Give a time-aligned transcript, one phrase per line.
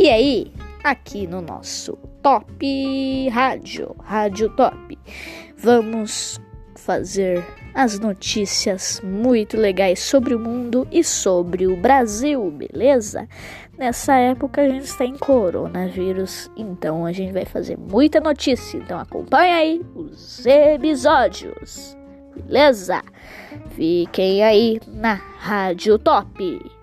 [0.00, 0.50] E aí,
[0.82, 1.92] aqui no nosso
[2.22, 4.98] Top Rádio, Rádio Top,
[5.58, 6.40] vamos
[6.74, 7.44] fazer
[7.74, 13.28] as notícias muito legais sobre o mundo e sobre o Brasil, beleza?
[13.76, 18.78] Nessa época a gente está em coronavírus, então a gente vai fazer muita notícia.
[18.78, 21.94] Então acompanha aí os episódios,
[22.34, 23.02] beleza?
[23.76, 26.79] Fiquem aí na Rádio Top.